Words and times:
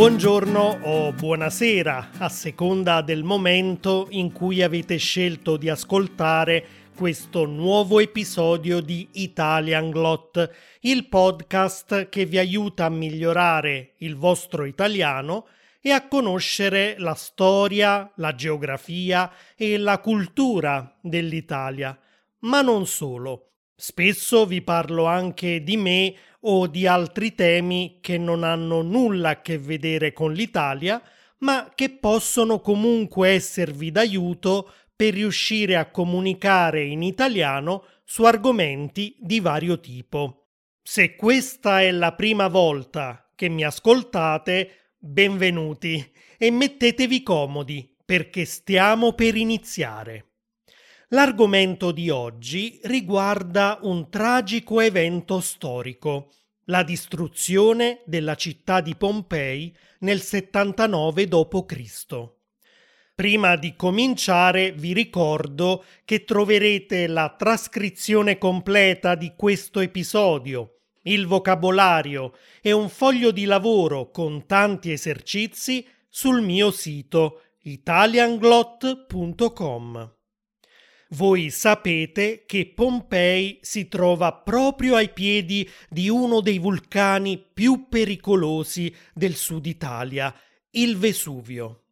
Buongiorno 0.00 0.78
o 0.84 1.12
buonasera, 1.12 2.12
a 2.20 2.30
seconda 2.30 3.02
del 3.02 3.22
momento 3.22 4.06
in 4.08 4.32
cui 4.32 4.62
avete 4.62 4.96
scelto 4.96 5.58
di 5.58 5.68
ascoltare 5.68 6.64
questo 6.96 7.44
nuovo 7.44 8.00
episodio 8.00 8.80
di 8.80 9.06
Italian 9.12 9.90
Glot, 9.90 10.50
il 10.80 11.06
podcast 11.06 12.08
che 12.08 12.24
vi 12.24 12.38
aiuta 12.38 12.86
a 12.86 12.88
migliorare 12.88 13.96
il 13.98 14.16
vostro 14.16 14.64
italiano 14.64 15.48
e 15.82 15.90
a 15.90 16.08
conoscere 16.08 16.94
la 16.96 17.14
storia, 17.14 18.10
la 18.16 18.34
geografia 18.34 19.30
e 19.54 19.76
la 19.76 19.98
cultura 19.98 20.96
dell'Italia. 21.02 21.94
Ma 22.38 22.62
non 22.62 22.86
solo. 22.86 23.50
Spesso 23.76 24.44
vi 24.46 24.62
parlo 24.62 25.04
anche 25.04 25.62
di 25.62 25.76
me 25.76 26.14
o 26.40 26.66
di 26.66 26.86
altri 26.86 27.34
temi 27.34 27.98
che 28.00 28.16
non 28.18 28.44
hanno 28.44 28.82
nulla 28.82 29.30
a 29.30 29.40
che 29.40 29.58
vedere 29.58 30.12
con 30.12 30.32
l'Italia, 30.32 31.02
ma 31.38 31.72
che 31.74 31.90
possono 31.90 32.60
comunque 32.60 33.30
esservi 33.30 33.90
d'aiuto 33.90 34.72
per 34.94 35.14
riuscire 35.14 35.76
a 35.76 35.90
comunicare 35.90 36.82
in 36.82 37.02
italiano 37.02 37.84
su 38.04 38.24
argomenti 38.24 39.16
di 39.18 39.40
vario 39.40 39.80
tipo. 39.80 40.48
Se 40.82 41.16
questa 41.16 41.80
è 41.80 41.90
la 41.90 42.14
prima 42.14 42.48
volta 42.48 43.30
che 43.34 43.48
mi 43.48 43.64
ascoltate, 43.64 44.94
benvenuti 44.98 46.12
e 46.36 46.50
mettetevi 46.50 47.22
comodi 47.22 47.96
perché 48.04 48.44
stiamo 48.44 49.12
per 49.12 49.36
iniziare. 49.36 50.29
L'argomento 51.12 51.90
di 51.90 52.08
oggi 52.08 52.78
riguarda 52.84 53.80
un 53.82 54.08
tragico 54.10 54.78
evento 54.78 55.40
storico, 55.40 56.30
la 56.66 56.84
distruzione 56.84 58.02
della 58.04 58.36
città 58.36 58.80
di 58.80 58.94
Pompei 58.94 59.76
nel 60.00 60.20
79 60.20 61.26
d.C. 61.26 62.28
Prima 63.16 63.56
di 63.56 63.74
cominciare 63.74 64.70
vi 64.70 64.92
ricordo 64.92 65.84
che 66.04 66.22
troverete 66.22 67.08
la 67.08 67.34
trascrizione 67.36 68.38
completa 68.38 69.16
di 69.16 69.32
questo 69.36 69.80
episodio, 69.80 70.82
il 71.02 71.26
vocabolario 71.26 72.34
e 72.62 72.70
un 72.70 72.88
foglio 72.88 73.32
di 73.32 73.46
lavoro 73.46 74.12
con 74.12 74.46
tanti 74.46 74.92
esercizi 74.92 75.84
sul 76.08 76.40
mio 76.40 76.70
sito 76.70 77.40
italianglot.com. 77.62 80.18
Voi 81.14 81.50
sapete 81.50 82.44
che 82.46 82.70
Pompei 82.72 83.58
si 83.62 83.88
trova 83.88 84.32
proprio 84.32 84.94
ai 84.94 85.10
piedi 85.10 85.68
di 85.88 86.08
uno 86.08 86.40
dei 86.40 86.60
vulcani 86.60 87.36
più 87.52 87.88
pericolosi 87.88 88.94
del 89.12 89.34
sud 89.34 89.66
Italia, 89.66 90.32
il 90.70 90.96
Vesuvio. 90.96 91.82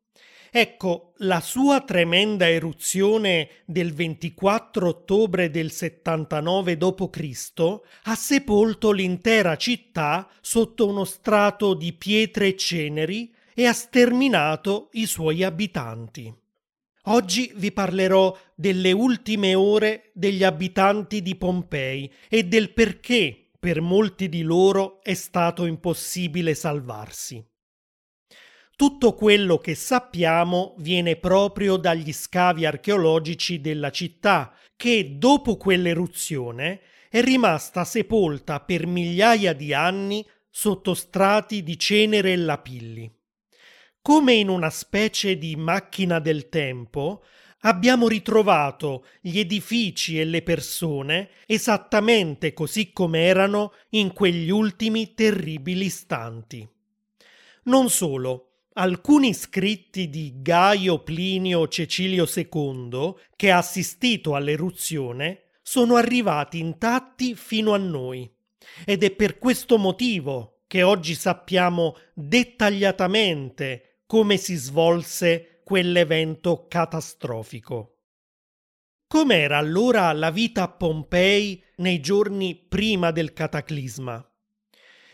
Ecco, 0.53 1.15
la 1.19 1.41
sua 1.41 1.81
tremenda 1.81 2.49
eruzione 2.49 3.49
del 3.65 3.93
24 3.93 4.87
ottobre 4.87 5.51
del 5.51 5.73
79 5.73 6.77
d.C. 6.77 7.81
ha 8.05 8.15
sepolto 8.15 8.93
l'intera 8.93 9.57
città 9.57 10.29
sotto 10.41 10.87
uno 10.87 11.05
strato 11.05 11.75
di 11.75 11.93
pietre 11.93 12.47
e 12.47 12.57
ceneri 12.57 13.35
e 13.53 13.67
ha 13.67 13.73
sterminato 13.73 14.91
i 14.93 15.07
suoi 15.07 15.43
abitanti. 15.43 16.33
Oggi 17.05 17.53
vi 17.55 17.73
parlerò 17.73 18.37
delle 18.55 18.93
ultime 18.93 19.55
ore 19.55 20.11
degli 20.15 20.45
abitanti 20.45 21.23
di 21.23 21.37
Pompei 21.37 22.13
e 22.29 22.45
del 22.45 22.73
perché 22.73 23.51
per 23.59 23.81
molti 23.81 24.29
di 24.29 24.43
loro 24.43 25.03
è 25.03 25.15
stato 25.15 25.65
impossibile 25.65 26.55
salvarsi. 26.55 27.45
Tutto 28.77 29.15
quello 29.15 29.59
che 29.59 29.75
sappiamo 29.75 30.75
viene 30.79 31.17
proprio 31.17 31.77
dagli 31.77 32.13
scavi 32.13 32.65
archeologici 32.65 33.61
della 33.61 33.91
città, 33.91 34.55
che 34.77 35.17
dopo 35.19 35.57
quell'eruzione 35.57 36.81
è 37.11 37.21
rimasta 37.21 37.85
sepolta 37.85 38.61
per 38.61 38.87
migliaia 38.87 39.53
di 39.53 39.75
anni 39.75 40.25
sotto 40.49 40.95
strati 40.95 41.65
di 41.65 41.77
cenere 41.77 42.33
e 42.33 42.37
lapilli. 42.37 43.18
Come 44.09 44.33
in 44.33 44.49
una 44.49 44.71
specie 44.71 45.37
di 45.37 45.55
macchina 45.55 46.19
del 46.19 46.49
tempo, 46.49 47.25
abbiamo 47.61 48.09
ritrovato 48.09 49.05
gli 49.21 49.39
edifici 49.39 50.19
e 50.19 50.25
le 50.25 50.41
persone 50.41 51.29
esattamente 51.45 52.55
così 52.55 52.91
come 52.95 53.25
erano 53.25 53.75
in 53.91 54.15
quegli 54.15 54.49
ultimi 54.49 55.13
terribili 55.13 55.85
istanti. 55.85 56.67
Non 57.65 57.91
solo, 57.91 58.63
alcuni 58.73 59.35
scritti 59.35 60.09
di 60.09 60.37
Gaio 60.37 61.03
Plinio 61.03 61.69
Cecilio 61.69 62.27
II, 62.35 63.13
che 63.37 63.51
ha 63.51 63.59
assistito 63.59 64.35
all'eruzione, 64.35 65.49
sono 65.61 65.97
arrivati 65.97 66.59
intatti 66.59 67.35
fino 67.35 67.75
a 67.75 67.77
noi. 67.77 68.27
Ed 68.87 69.03
è 69.03 69.11
per 69.11 69.37
questo 69.37 69.77
motivo 69.77 70.61
che 70.67 70.83
oggi 70.83 71.15
sappiamo 71.15 71.95
dettagliatamente 72.15 73.88
come 74.09 74.39
si 74.39 74.55
svolse 74.55 75.61
quell'evento 75.65 76.67
catastrofico. 76.67 78.05
Com'era 79.07 79.59
allora 79.59 80.11
la 80.13 80.31
vita 80.31 80.63
a 80.63 80.69
Pompei 80.69 81.63
nei 81.77 82.01
giorni 82.01 82.57
prima 82.57 83.11
del 83.11 83.35
cataclisma? 83.35 84.27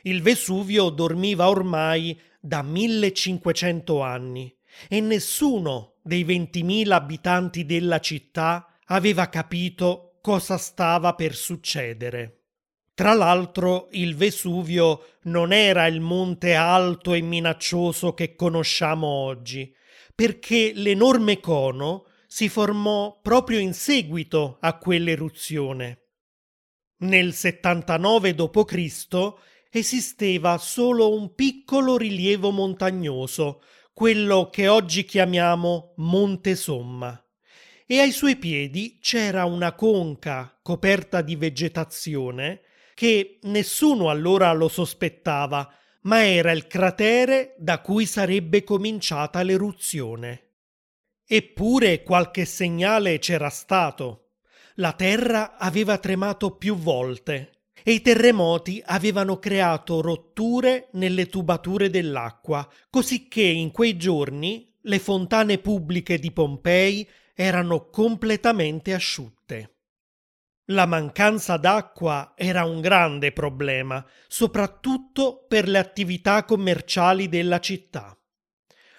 Il 0.02 0.22
Vesuvio 0.22 0.90
dormiva 0.90 1.48
ormai 1.48 2.16
da 2.38 2.62
1500 2.62 4.00
anni 4.00 4.56
e 4.88 5.00
nessuno 5.00 5.96
dei 6.00 6.24
20.000 6.24 6.92
abitanti 6.92 7.66
della 7.66 7.98
città 7.98 8.78
aveva 8.84 9.28
capito 9.28 10.18
cosa 10.20 10.56
stava 10.56 11.16
per 11.16 11.34
succedere. 11.34 12.43
Tra 12.94 13.12
l'altro 13.12 13.88
il 13.90 14.14
Vesuvio 14.14 15.16
non 15.22 15.52
era 15.52 15.88
il 15.88 16.00
monte 16.00 16.54
alto 16.54 17.12
e 17.12 17.20
minaccioso 17.20 18.14
che 18.14 18.36
conosciamo 18.36 19.08
oggi, 19.08 19.74
perché 20.14 20.70
l'enorme 20.72 21.40
cono 21.40 22.06
si 22.28 22.48
formò 22.48 23.18
proprio 23.20 23.58
in 23.58 23.74
seguito 23.74 24.58
a 24.60 24.78
quell'eruzione. 24.78 26.02
Nel 26.98 27.34
79 27.34 28.32
d.C. 28.32 29.32
esisteva 29.70 30.56
solo 30.58 31.12
un 31.12 31.34
piccolo 31.34 31.96
rilievo 31.96 32.52
montagnoso, 32.52 33.60
quello 33.92 34.50
che 34.50 34.68
oggi 34.68 35.04
chiamiamo 35.04 35.94
Monte 35.96 36.54
Somma, 36.54 37.20
e 37.86 37.98
ai 37.98 38.12
suoi 38.12 38.36
piedi 38.36 38.98
c'era 39.00 39.44
una 39.46 39.74
conca 39.74 40.56
coperta 40.62 41.22
di 41.22 41.34
vegetazione 41.34 42.60
che 42.94 43.38
nessuno 43.42 44.08
allora 44.08 44.52
lo 44.52 44.68
sospettava, 44.68 45.72
ma 46.02 46.24
era 46.24 46.52
il 46.52 46.66
cratere 46.66 47.54
da 47.58 47.80
cui 47.80 48.06
sarebbe 48.06 48.64
cominciata 48.64 49.42
l'eruzione. 49.42 50.40
Eppure 51.26 52.02
qualche 52.02 52.44
segnale 52.44 53.18
c'era 53.18 53.48
stato. 53.48 54.30
La 54.76 54.92
terra 54.92 55.56
aveva 55.56 55.98
tremato 55.98 56.56
più 56.56 56.76
volte 56.76 57.50
e 57.82 57.92
i 57.92 58.00
terremoti 58.00 58.82
avevano 58.84 59.38
creato 59.38 60.00
rotture 60.00 60.88
nelle 60.92 61.26
tubature 61.26 61.90
dell'acqua, 61.90 62.68
cosicché 62.90 63.42
in 63.42 63.70
quei 63.70 63.96
giorni 63.96 64.72
le 64.82 64.98
fontane 64.98 65.58
pubbliche 65.58 66.18
di 66.18 66.30
Pompei 66.32 67.08
erano 67.34 67.88
completamente 67.90 68.94
asciutte. 68.94 69.43
La 70.68 70.86
mancanza 70.86 71.58
d'acqua 71.58 72.32
era 72.34 72.64
un 72.64 72.80
grande 72.80 73.32
problema, 73.32 74.02
soprattutto 74.26 75.44
per 75.46 75.68
le 75.68 75.76
attività 75.76 76.44
commerciali 76.46 77.28
della 77.28 77.60
città. 77.60 78.16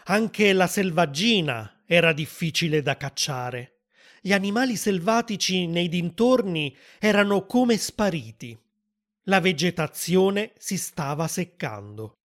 Anche 0.03 0.53
la 0.53 0.67
selvaggina 0.67 1.81
era 1.87 2.13
difficile 2.13 2.83
da 2.83 2.95
cacciare. 2.97 3.79
Gli 4.21 4.31
animali 4.31 4.75
selvatici 4.75 5.65
nei 5.65 5.89
dintorni 5.89 6.75
erano 6.99 7.47
come 7.47 7.77
spariti. 7.77 8.55
La 9.23 9.39
vegetazione 9.39 10.53
si 10.59 10.77
stava 10.77 11.27
seccando. 11.27 12.17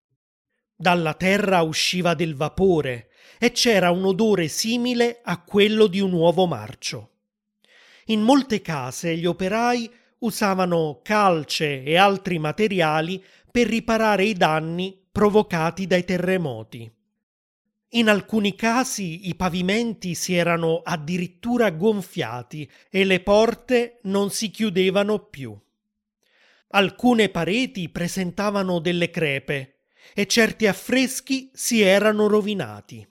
Dalla 0.76 1.14
terra 1.14 1.62
usciva 1.62 2.12
del 2.12 2.34
vapore 2.34 3.08
e 3.38 3.52
c'era 3.52 3.90
un 3.90 4.04
odore 4.04 4.48
simile 4.48 5.22
a 5.24 5.42
quello 5.42 5.86
di 5.86 6.00
un 6.00 6.12
uovo 6.12 6.46
marcio. 6.46 7.09
In 8.06 8.22
molte 8.22 8.60
case 8.60 9.16
gli 9.16 9.26
operai 9.26 9.90
usavano 10.18 11.00
calce 11.02 11.82
e 11.82 11.96
altri 11.96 12.38
materiali 12.38 13.22
per 13.50 13.66
riparare 13.66 14.24
i 14.24 14.34
danni 14.34 14.98
provocati 15.10 15.86
dai 15.86 16.04
terremoti. 16.04 16.90
In 17.94 18.08
alcuni 18.08 18.54
casi 18.54 19.28
i 19.28 19.34
pavimenti 19.34 20.14
si 20.14 20.34
erano 20.34 20.80
addirittura 20.84 21.70
gonfiati 21.70 22.70
e 22.88 23.04
le 23.04 23.20
porte 23.20 23.98
non 24.02 24.30
si 24.30 24.50
chiudevano 24.50 25.18
più. 25.18 25.58
Alcune 26.68 27.28
pareti 27.30 27.88
presentavano 27.88 28.78
delle 28.78 29.10
crepe 29.10 29.86
e 30.14 30.26
certi 30.26 30.68
affreschi 30.68 31.50
si 31.52 31.80
erano 31.80 32.28
rovinati. 32.28 33.04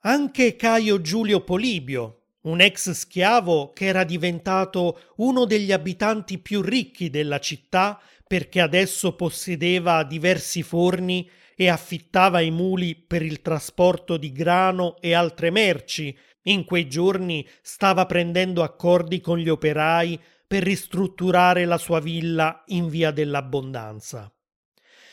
Anche 0.00 0.56
Caio 0.56 1.02
Giulio 1.02 1.42
Polibio, 1.42 2.23
un 2.44 2.60
ex 2.60 2.90
schiavo 2.90 3.72
che 3.72 3.86
era 3.86 4.04
diventato 4.04 5.12
uno 5.16 5.44
degli 5.44 5.72
abitanti 5.72 6.38
più 6.38 6.60
ricchi 6.60 7.10
della 7.10 7.38
città 7.38 8.00
perché 8.26 8.60
adesso 8.60 9.14
possedeva 9.14 10.02
diversi 10.02 10.62
forni 10.62 11.28
e 11.56 11.68
affittava 11.68 12.40
i 12.40 12.50
muli 12.50 12.96
per 12.96 13.22
il 13.22 13.40
trasporto 13.40 14.16
di 14.16 14.32
grano 14.32 14.96
e 15.00 15.14
altre 15.14 15.50
merci, 15.50 16.16
in 16.46 16.64
quei 16.64 16.88
giorni 16.88 17.46
stava 17.62 18.06
prendendo 18.06 18.62
accordi 18.62 19.20
con 19.20 19.38
gli 19.38 19.48
operai 19.48 20.20
per 20.46 20.62
ristrutturare 20.62 21.64
la 21.64 21.78
sua 21.78 22.00
villa 22.00 22.64
in 22.66 22.88
via 22.88 23.10
dell'abbondanza. 23.10 24.32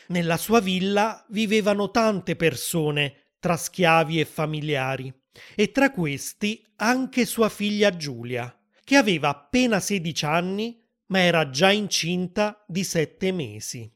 Nella 0.08 0.36
sua 0.36 0.60
villa 0.60 1.24
vivevano 1.28 1.90
tante 1.90 2.36
persone, 2.36 3.34
tra 3.38 3.56
schiavi 3.56 4.20
e 4.20 4.24
familiari, 4.24 5.21
e 5.54 5.70
tra 5.70 5.90
questi 5.90 6.64
anche 6.76 7.24
sua 7.24 7.48
figlia 7.48 7.96
Giulia, 7.96 8.56
che 8.84 8.96
aveva 8.96 9.28
appena 9.28 9.80
16 9.80 10.24
anni, 10.24 10.82
ma 11.06 11.20
era 11.20 11.50
già 11.50 11.70
incinta 11.70 12.64
di 12.66 12.84
sette 12.84 13.32
mesi. 13.32 13.90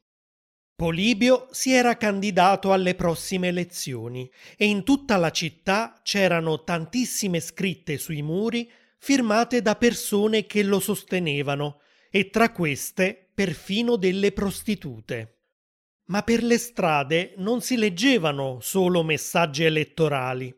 Polibio 0.77 1.49
si 1.53 1.73
era 1.73 1.97
candidato 1.97 2.71
alle 2.71 2.95
prossime 2.95 3.49
elezioni 3.49 4.31
e 4.59 4.67
in 4.67 4.85
tutta 4.85 5.17
la 5.17 5.31
città 5.31 5.99
c'erano 6.03 6.65
tantissime 6.65 7.41
scritte 7.41 7.97
sui 7.97 8.21
muri 8.21 8.71
firmate 8.99 9.63
da 9.63 9.77
persone 9.77 10.45
che 10.45 10.63
lo 10.63 10.79
sostenevano 10.79 11.81
e 12.11 12.29
tra 12.29 12.53
queste 12.53 13.31
perfino 13.35 13.97
delle 13.97 14.33
prostitute. 14.33 15.39
Ma 16.09 16.23
per 16.23 16.43
le 16.43 16.59
strade 16.59 17.33
non 17.39 17.63
si 17.63 17.77
leggevano 17.77 18.59
solo 18.61 19.03
messaggi 19.03 19.65
elettorali. 19.65 20.55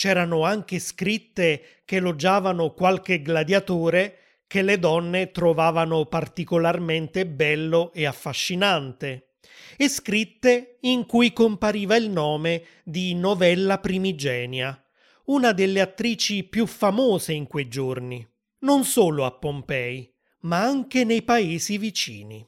C'erano 0.00 0.44
anche 0.44 0.78
scritte 0.78 1.82
che 1.84 1.96
elogiavano 1.96 2.72
qualche 2.72 3.20
gladiatore 3.20 4.16
che 4.46 4.62
le 4.62 4.78
donne 4.78 5.30
trovavano 5.30 6.06
particolarmente 6.06 7.26
bello 7.26 7.92
e 7.92 8.06
affascinante 8.06 9.32
e 9.76 9.90
scritte 9.90 10.78
in 10.80 11.04
cui 11.04 11.34
compariva 11.34 11.96
il 11.96 12.08
nome 12.08 12.62
di 12.82 13.14
Novella 13.14 13.78
Primigenia, 13.78 14.82
una 15.26 15.52
delle 15.52 15.82
attrici 15.82 16.44
più 16.44 16.64
famose 16.64 17.34
in 17.34 17.46
quei 17.46 17.68
giorni, 17.68 18.26
non 18.60 18.84
solo 18.84 19.26
a 19.26 19.32
Pompei, 19.32 20.10
ma 20.44 20.62
anche 20.62 21.04
nei 21.04 21.20
paesi 21.20 21.76
vicini. 21.76 22.42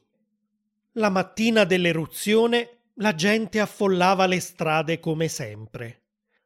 La 0.92 1.10
mattina 1.10 1.64
dell'eruzione 1.64 2.78
la 2.94 3.14
gente 3.14 3.60
affollava 3.60 4.24
le 4.24 4.40
strade 4.40 4.98
come 5.00 5.28
sempre. 5.28 6.01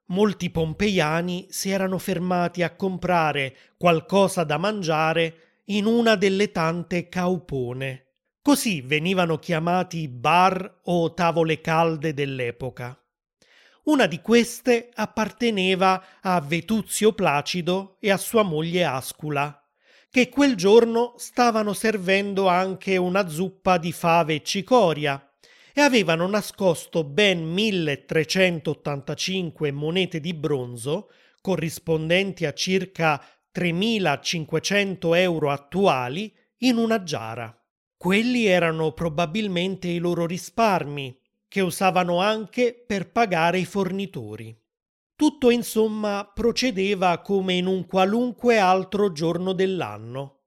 Molti 0.06 0.50
pompeiani 0.50 1.46
si 1.50 1.70
erano 1.70 1.98
fermati 1.98 2.62
a 2.62 2.74
comprare 2.74 3.56
qualcosa 3.76 4.44
da 4.44 4.58
mangiare 4.58 5.62
in 5.66 5.86
una 5.86 6.14
delle 6.14 6.52
tante 6.52 7.08
caupone 7.08 8.06
Così 8.46 8.80
venivano 8.80 9.40
chiamati 9.40 10.06
bar 10.06 10.82
o 10.84 11.12
tavole 11.14 11.60
calde 11.60 12.14
dell'epoca. 12.14 12.96
Una 13.86 14.06
di 14.06 14.20
queste 14.20 14.88
apparteneva 14.94 16.20
a 16.20 16.40
Vetuzio 16.40 17.12
Placido 17.12 17.96
e 17.98 18.12
a 18.12 18.16
sua 18.16 18.44
moglie 18.44 18.84
Ascula, 18.84 19.68
che 20.08 20.28
quel 20.28 20.54
giorno 20.54 21.14
stavano 21.16 21.72
servendo 21.72 22.46
anche 22.46 22.96
una 22.96 23.28
zuppa 23.28 23.78
di 23.78 23.90
fave 23.90 24.34
e 24.34 24.44
cicoria 24.44 25.25
e 25.78 25.82
avevano 25.82 26.26
nascosto 26.26 27.04
ben 27.04 27.44
1385 27.44 29.70
monete 29.72 30.20
di 30.20 30.32
bronzo, 30.32 31.10
corrispondenti 31.42 32.46
a 32.46 32.54
circa 32.54 33.22
3500 33.50 35.14
euro 35.16 35.50
attuali, 35.50 36.34
in 36.60 36.78
una 36.78 37.02
giara. 37.02 37.54
Quelli 37.94 38.46
erano 38.46 38.92
probabilmente 38.92 39.88
i 39.88 39.98
loro 39.98 40.24
risparmi, 40.24 41.14
che 41.46 41.60
usavano 41.60 42.20
anche 42.20 42.82
per 42.86 43.12
pagare 43.12 43.58
i 43.58 43.66
fornitori. 43.66 44.58
Tutto 45.14 45.50
insomma 45.50 46.26
procedeva 46.32 47.20
come 47.20 47.52
in 47.52 47.66
un 47.66 47.84
qualunque 47.84 48.56
altro 48.56 49.12
giorno 49.12 49.52
dell'anno, 49.52 50.44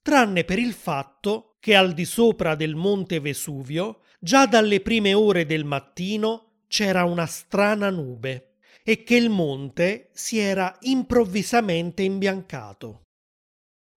tranne 0.00 0.44
per 0.44 0.58
il 0.58 0.72
fatto 0.72 1.56
che 1.60 1.76
al 1.76 1.92
di 1.92 2.06
sopra 2.06 2.54
del 2.54 2.74
monte 2.74 3.20
Vesuvio, 3.20 4.00
già 4.22 4.44
dalle 4.46 4.80
prime 4.80 5.14
ore 5.14 5.46
del 5.46 5.64
mattino, 5.64 6.64
c'era 6.68 7.04
una 7.04 7.26
strana 7.26 7.88
nube 7.88 8.58
e 8.84 9.02
che 9.02 9.16
il 9.16 9.30
monte 9.30 10.10
si 10.12 10.38
era 10.38 10.76
improvvisamente 10.80 12.02
imbiancato. 12.02 13.06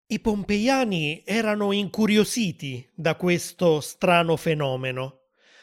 I 0.06 0.20
pompeiani 0.20 1.22
erano 1.24 1.72
incuriositi 1.72 2.88
da 2.94 3.16
questo 3.16 3.80
strano 3.80 4.36
fenomeno, 4.36 5.20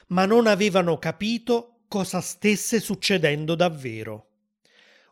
ma 0.07 0.25
non 0.25 0.45
avevano 0.47 0.97
capito 0.97 1.81
cosa 1.87 2.21
stesse 2.21 2.79
succedendo 2.79 3.55
davvero. 3.55 4.27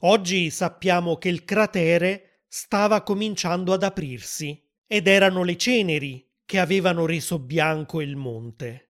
Oggi 0.02 0.50
sappiamo 0.50 1.18
che 1.18 1.30
il 1.30 1.44
cratere 1.44 2.44
stava 2.48 3.02
cominciando 3.02 3.74
ad 3.74 3.84
aprirsi 3.84 4.62
ed 4.88 5.08
erano 5.08 5.44
le 5.44 5.58
ceneri 5.58 6.28
che 6.46 6.60
avevano 6.60 7.06
reso 7.06 7.38
bianco 7.38 8.02
il 8.02 8.16
monte. 8.16 8.89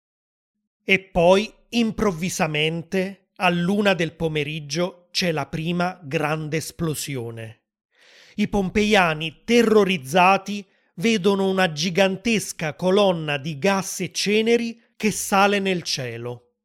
E 0.83 0.99
poi, 0.99 1.51
improvvisamente, 1.69 3.29
a 3.35 3.49
luna 3.49 3.93
del 3.93 4.13
pomeriggio, 4.13 5.07
c'è 5.11 5.31
la 5.31 5.45
prima 5.45 5.99
grande 6.03 6.57
esplosione. 6.57 7.61
I 8.35 8.47
pompeiani, 8.47 9.41
terrorizzati, 9.43 10.65
vedono 10.95 11.49
una 11.49 11.71
gigantesca 11.71 12.75
colonna 12.75 13.37
di 13.37 13.57
gas 13.57 14.01
e 14.01 14.11
ceneri 14.11 14.79
che 14.95 15.11
sale 15.11 15.59
nel 15.59 15.83
cielo. 15.83 16.55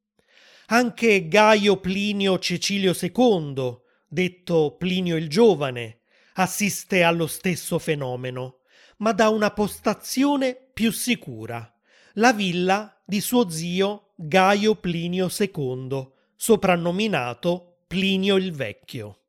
Anche 0.66 1.28
Gaio 1.28 1.78
Plinio 1.78 2.38
Cecilio 2.38 2.94
II, 2.98 3.76
detto 4.08 4.76
Plinio 4.76 5.16
il 5.16 5.28
Giovane, 5.28 6.00
assiste 6.34 7.02
allo 7.02 7.26
stesso 7.26 7.78
fenomeno, 7.78 8.58
ma 8.98 9.12
da 9.12 9.28
una 9.28 9.50
postazione 9.50 10.56
più 10.72 10.90
sicura, 10.90 11.72
la 12.14 12.32
villa 12.32 13.00
di 13.04 13.20
suo 13.20 13.48
zio 13.48 14.06
Gaio 14.18 14.76
Plinio 14.76 15.29
II, 15.29 16.10
soprannominato 16.34 17.81
Plinio 17.86 18.36
il 18.36 18.50
Vecchio. 18.50 19.24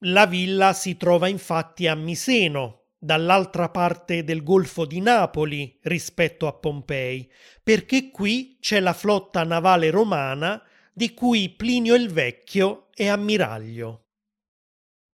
La 0.00 0.26
villa 0.26 0.72
si 0.72 0.96
trova 0.96 1.28
infatti 1.28 1.86
a 1.86 1.94
Miseno, 1.94 2.86
dall'altra 2.98 3.68
parte 3.68 4.24
del 4.24 4.42
Golfo 4.42 4.84
di 4.84 5.00
Napoli 5.00 5.78
rispetto 5.82 6.48
a 6.48 6.54
Pompei, 6.54 7.30
perché 7.62 8.10
qui 8.10 8.58
c'è 8.60 8.80
la 8.80 8.94
flotta 8.94 9.44
navale 9.44 9.90
romana 9.90 10.60
di 10.92 11.14
cui 11.14 11.48
Plinio 11.50 11.94
il 11.94 12.10
Vecchio 12.10 12.88
è 12.92 13.06
ammiraglio. 13.06 14.06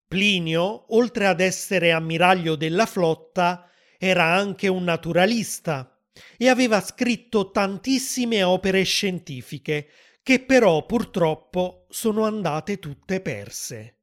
Plinio, 0.08 0.96
oltre 0.96 1.28
ad 1.28 1.42
essere 1.42 1.92
ammiraglio 1.92 2.56
della 2.56 2.86
flotta, 2.86 3.70
era 3.98 4.34
anche 4.34 4.70
un 4.70 4.86
naturalista 4.86 6.01
e 6.38 6.50
aveva 6.50 6.82
scritto 6.82 7.52
tantissime 7.52 8.44
opere 8.44 8.84
scientifiche 8.84 9.88
che 10.22 10.40
però 10.40 10.86
purtroppo 10.86 11.88
sono 11.90 12.26
andate 12.26 12.80
tutte 12.80 13.22
perse 13.22 13.96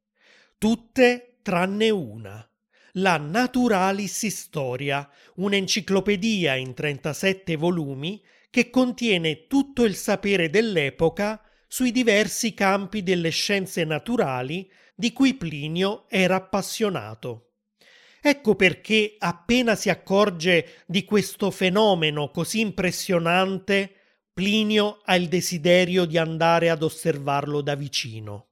tutte 0.59 1.39
tranne 1.43 1.89
una. 1.89 2.45
La 2.95 3.17
Naturalis 3.17 4.23
Historia, 4.23 5.09
un'enciclopedia 5.37 6.57
in 6.57 6.75
37 6.75 7.55
volumi 7.55 8.21
che 8.51 8.71
contiene 8.71 9.47
tutto 9.47 9.85
il 9.85 9.95
sapere 9.95 10.51
dell'epoca 10.51 11.41
sui 11.69 11.93
diversi 11.93 12.55
campi 12.55 13.05
delle 13.05 13.31
scienze 13.31 13.85
naturali 13.85 14.69
di 14.97 15.13
cui 15.13 15.35
Plinio 15.35 16.09
era 16.09 16.35
appassionato. 16.35 17.48
Ecco 18.21 18.55
perché 18.57 19.15
appena 19.19 19.75
si 19.75 19.91
accorge 19.91 20.85
di 20.87 21.05
questo 21.05 21.51
fenomeno 21.51 22.31
così 22.31 22.61
impressionante, 22.61 23.93
Plinio 24.33 25.01
ha 25.05 25.17
il 25.17 25.29
desiderio 25.29 26.05
di 26.05 26.17
andare 26.17 26.71
ad 26.71 26.83
osservarlo 26.83 27.61
da 27.61 27.75
vicino. 27.75 28.47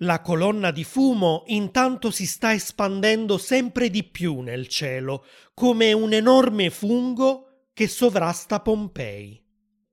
La 0.00 0.20
colonna 0.20 0.70
di 0.72 0.84
fumo 0.84 1.44
intanto 1.46 2.10
si 2.10 2.26
sta 2.26 2.52
espandendo 2.52 3.38
sempre 3.38 3.88
di 3.88 4.04
più 4.04 4.40
nel 4.40 4.68
cielo, 4.68 5.24
come 5.54 5.92
un 5.92 6.12
enorme 6.12 6.70
fungo 6.70 7.68
che 7.72 7.88
sovrasta 7.88 8.60
Pompei. 8.60 9.42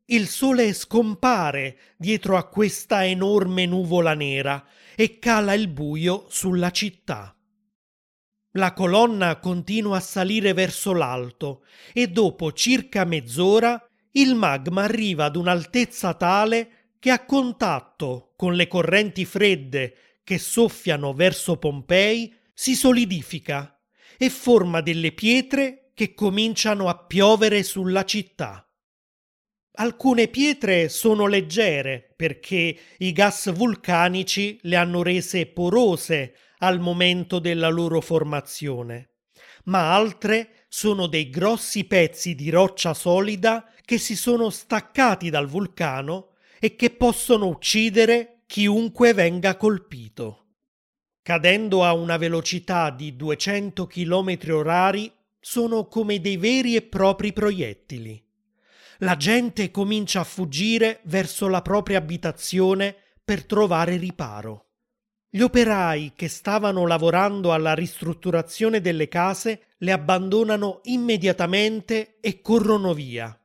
Il 0.06 0.28
sole 0.28 0.74
scompare 0.74 1.78
dietro 1.98 2.36
a 2.36 2.50
questa 2.50 3.06
enorme 3.06 3.66
nuvola 3.66 4.14
nera 4.14 4.66
e 4.96 5.20
cala 5.20 5.54
il 5.54 5.70
buio 5.70 6.26
sulla 6.28 6.72
città. 6.72 7.33
La 8.56 8.74
colonna 8.74 9.40
continua 9.40 9.98
a 9.98 10.02
salire 10.02 10.54
verso 10.54 10.94
l'alto 10.94 11.66
e 11.92 12.08
dopo 12.08 12.52
circa 12.52 13.04
mezz'ora 13.04 13.84
il 14.12 14.36
magma 14.36 14.84
arriva 14.84 15.26
ad 15.26 15.36
un'altezza 15.36 16.14
tale 16.14 16.92
che 17.00 17.10
a 17.10 17.26
contatto 17.26 18.34
con 18.36 18.54
le 18.54 18.68
correnti 18.68 19.26
fredde 19.26 20.20
che 20.24 20.38
soffiano 20.38 21.14
verso 21.14 21.58
Pompei 21.58 22.32
si 22.54 22.76
solidifica 22.76 23.76
e 24.18 24.30
forma 24.30 24.82
delle 24.82 25.14
pietre 25.14 25.90
che 25.96 26.14
cominciano 26.14 26.90
a 26.90 26.98
piovere 26.98 27.64
sulla 27.64 28.06
città. 28.06 28.68
Alcune 29.78 30.28
pietre 30.28 30.90
sono 30.90 31.26
leggere 31.26 32.14
perché 32.16 32.78
i 33.00 33.12
gas 33.12 33.52
vulcanici 33.52 34.60
le 34.62 34.76
hanno 34.76 35.02
rese 35.02 35.48
porose 35.48 36.36
al 36.64 36.80
momento 36.80 37.40
della 37.40 37.70
loro 37.70 38.02
formazione, 38.02 39.10
ma 39.66 39.94
altre 39.94 40.66
sono 40.68 41.08
dei 41.08 41.30
grossi 41.30 41.84
pezzi 41.86 42.36
di 42.36 42.50
roccia 42.50 42.94
solida 42.94 43.70
che 43.86 43.98
si 43.98 44.16
sono 44.16 44.50
staccati 44.50 45.30
dal 45.30 45.48
vulcano 45.48 46.30
e 46.60 46.76
che 46.76 46.90
possono 46.90 47.48
uccidere 47.48 48.44
chiunque 48.48 49.14
venga 49.14 49.58
colpito. 49.58 50.46
Cadendo 51.22 51.84
a 51.84 51.94
una 51.94 52.18
velocità 52.18 52.90
di 52.90 53.16
200 53.16 53.88
km 53.88 54.38
orari 54.50 55.12
sono 55.40 55.88
come 55.88 56.20
dei 56.20 56.38
veri 56.38 56.76
e 56.76 56.82
propri 56.82 57.34
proiettili 57.34 58.24
la 59.04 59.18
gente 59.18 59.70
comincia 59.70 60.22
a 60.22 60.26
fuggire 60.26 61.02
verso 61.04 61.48
la 61.48 61.62
propria 61.62 61.98
abitazione 61.98 62.96
per 63.24 63.46
trovare 63.46 63.98
riparo. 63.98 64.73
Gli 65.36 65.42
operai 65.42 66.12
che 66.16 66.28
stavano 66.28 66.86
lavorando 66.86 67.54
alla 67.54 67.74
ristrutturazione 67.74 68.82
delle 68.82 69.08
case 69.08 69.62
le 69.78 69.92
abbandonano 69.92 70.82
immediatamente 70.84 72.18
e 72.20 72.40
corrono 72.40 72.94
via. 72.94 73.36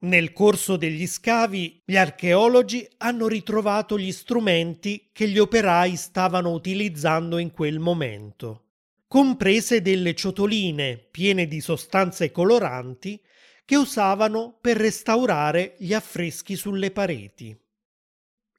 Nel 0.00 0.32
corso 0.32 0.76
degli 0.76 1.06
scavi 1.06 1.82
gli 1.84 1.96
archeologi 1.96 2.84
hanno 2.96 3.28
ritrovato 3.28 3.96
gli 3.96 4.10
strumenti 4.10 5.10
che 5.12 5.28
gli 5.28 5.38
operai 5.38 5.94
stavano 5.94 6.50
utilizzando 6.50 7.38
in 7.38 7.52
quel 7.52 7.78
momento, 7.78 8.64
comprese 9.06 9.82
delle 9.82 10.16
ciotoline 10.16 10.96
piene 10.98 11.46
di 11.46 11.60
sostanze 11.60 12.32
coloranti 12.32 13.20
che 13.64 13.76
usavano 13.76 14.58
per 14.60 14.78
restaurare 14.78 15.76
gli 15.78 15.94
affreschi 15.94 16.56
sulle 16.56 16.90
pareti. 16.90 17.56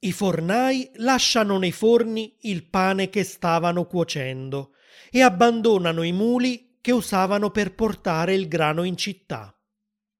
I 0.03 0.11
fornai 0.13 0.89
lasciano 0.95 1.59
nei 1.59 1.71
forni 1.71 2.35
il 2.41 2.67
pane 2.67 3.09
che 3.09 3.23
stavano 3.23 3.85
cuocendo 3.85 4.73
e 5.11 5.21
abbandonano 5.21 6.01
i 6.01 6.11
muli 6.11 6.77
che 6.81 6.91
usavano 6.91 7.51
per 7.51 7.75
portare 7.75 8.33
il 8.33 8.47
grano 8.47 8.83
in 8.83 8.97
città. 8.97 9.55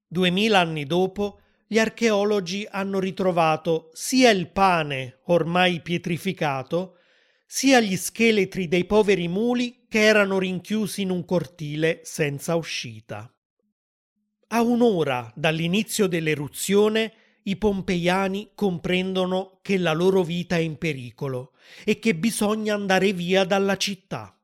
Duemila 0.06 0.60
anni 0.60 0.86
dopo, 0.86 1.40
gli 1.66 1.80
archeologi 1.80 2.68
hanno 2.70 3.00
ritrovato 3.00 3.90
sia 3.94 4.30
il 4.30 4.52
pane 4.52 5.22
ormai 5.26 5.82
pietrificato, 5.82 6.98
sia 7.48 7.80
gli 7.80 7.98
scheletri 7.98 8.68
dei 8.68 8.86
poveri 8.86 9.28
muli 9.28 9.86
che 9.90 10.02
erano 10.02 10.38
rinchiusi 10.38 11.02
in 11.02 11.10
un 11.10 11.26
cortile 11.26 12.02
senza 12.04 12.54
uscita. 12.54 13.34
A 14.50 14.62
un'ora 14.62 15.32
dall'inizio 15.36 16.06
dell'eruzione 16.06 17.14
i 17.44 17.56
pompeiani 17.56 18.52
comprendono 18.54 19.60
che 19.62 19.78
la 19.78 19.94
loro 19.94 20.24
vita 20.24 20.56
è 20.56 20.60
in 20.60 20.78
pericolo 20.78 21.54
e 21.84 22.00
che 22.00 22.16
bisogna 22.16 22.74
andare 22.74 23.14
via 23.14 23.44
dalla 23.44 23.78
città. 23.78 24.36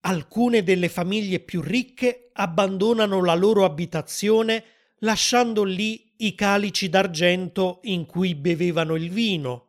Alcune 0.00 0.62
delle 0.62 0.88
famiglie 0.88 1.40
più 1.40 1.62
ricche 1.62 2.30
abbandonano 2.34 3.22
la 3.22 3.34
loro 3.34 3.64
abitazione 3.64 4.64
lasciando 4.98 5.64
lì 5.64 6.12
i 6.18 6.34
calici 6.34 6.88
d'argento 6.88 7.80
in 7.84 8.04
cui 8.06 8.34
bevevano 8.34 8.96
il 8.96 9.10
vino, 9.10 9.68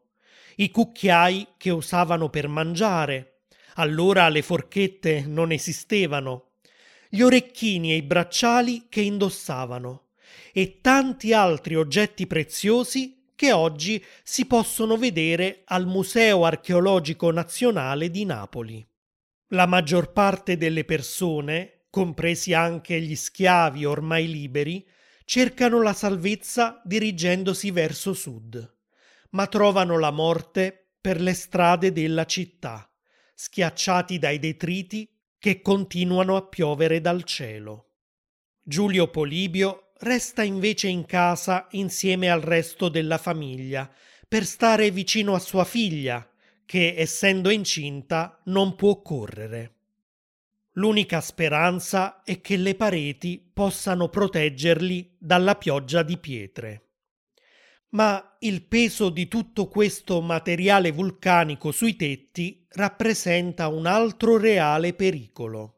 i 0.58 0.70
cucchiai 0.72 1.48
che 1.58 1.70
usavano 1.70 2.30
per 2.30 2.48
mangiare. 2.48 3.44
Allora 3.76 4.30
le 4.30 4.42
forchette 4.42 5.26
non 5.26 5.52
esistevano 5.52 6.52
gli 7.10 7.22
orecchini 7.22 7.92
e 7.92 7.96
i 7.98 8.02
bracciali 8.02 8.88
che 8.90 9.02
indossavano 9.02 10.05
e 10.54 10.80
tanti 10.82 11.34
altri 11.34 11.76
oggetti 11.76 12.28
preziosi 12.28 13.32
che 13.36 13.52
oggi 13.52 14.04
si 14.24 14.46
possono 14.46 14.98
vedere 14.98 15.62
al 15.66 15.86
Museo 15.86 16.46
archeologico 16.46 17.32
nazionale 17.32 18.10
di 18.10 18.24
Napoli. 18.26 18.86
La 19.50 19.66
maggior 19.66 20.12
parte 20.14 20.58
delle 20.58 20.86
persone, 20.86 21.86
compresi 21.90 22.54
anche 22.54 23.00
gli 23.00 23.16
schiavi 23.16 23.86
ormai 23.86 24.30
liberi, 24.30 24.86
cercano 25.26 25.82
la 25.82 25.94
salvezza 25.94 26.82
dirigendosi 26.84 27.72
verso 27.72 28.14
sud, 28.14 28.78
ma 29.32 29.48
trovano 29.48 30.00
la 30.00 30.12
morte 30.12 30.94
per 31.02 31.20
le 31.20 31.34
strade 31.34 31.92
della 31.92 32.26
città, 32.26 32.90
schiacciati 33.34 34.18
dai 34.18 34.40
detriti 34.40 35.10
che 35.38 35.62
continuano 35.62 36.36
a 36.38 36.48
piovere 36.48 37.02
dal 37.02 37.24
cielo. 37.24 37.92
Giulio 38.64 39.10
Polibio 39.10 39.85
resta 40.00 40.44
invece 40.44 40.88
in 40.88 41.06
casa 41.06 41.68
insieme 41.72 42.30
al 42.30 42.42
resto 42.42 42.90
della 42.90 43.18
famiglia 43.18 43.90
per 44.28 44.46
stare 44.46 44.92
vicino 44.92 45.34
a 45.34 45.40
sua 45.40 45.64
figlia, 45.66 46.28
che 46.66 46.96
essendo 46.98 47.50
incinta 47.50 48.42
non 48.46 48.76
può 48.76 49.02
correre. 49.02 49.74
L'unica 50.74 51.22
speranza 51.22 52.24
è 52.24 52.42
che 52.42 52.58
le 52.58 52.76
pareti 52.76 53.50
possano 53.54 54.10
proteggerli 54.10 55.16
dalla 55.18 55.56
pioggia 55.56 56.04
di 56.04 56.18
pietre 56.18 56.86
ma 57.96 58.36
il 58.40 58.64
peso 58.64 59.10
di 59.10 59.28
tutto 59.28 59.68
questo 59.68 60.22
materiale 60.22 60.92
vulcanico 60.92 61.72
sui 61.72 61.96
tetti 61.96 62.66
rappresenta 62.72 63.70
un 63.70 63.86
altro 63.86 64.38
reale 64.38 64.94
pericolo. 64.94 65.72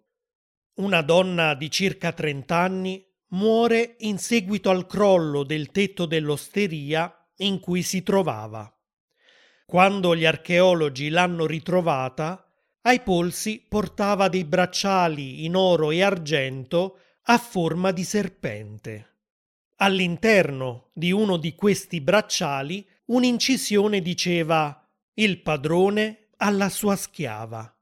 Una 0.78 1.02
donna 1.02 1.54
di 1.54 1.70
circa 1.70 2.12
30 2.12 2.56
anni 2.58 3.07
muore 3.30 3.96
in 4.00 4.18
seguito 4.18 4.70
al 4.70 4.86
crollo 4.86 5.44
del 5.44 5.72
tetto 5.72 6.06
dell'osteria 6.06 7.14
in 7.38 7.60
cui 7.60 7.82
si 7.82 8.04
trovava. 8.04 8.72
Quando 9.66 10.16
gli 10.16 10.26
archeologi 10.26 11.10
l'hanno 11.10 11.46
ritrovata, 11.46 12.50
ai 12.82 13.02
polsi 13.02 13.66
portava 13.68 14.30
dei 14.30 14.46
bracciali 14.46 15.44
in 15.44 15.56
oro 15.56 15.92
e 15.92 16.02
argento 16.02 17.00
a 17.24 17.38
forma 17.38 17.92
di 17.92 18.06
serpente. 18.06 19.06
All'interno 19.78 20.90
di 20.94 21.12
uno 21.12 21.36
di 21.36 21.54
questi 21.54 22.00
bracciali 22.00 22.88
un'incisione 23.08 24.02
diceva 24.02 24.90
Il 25.16 25.42
padrone 25.42 26.30
alla 26.38 26.70
sua 26.70 26.96
schiava. 26.96 27.76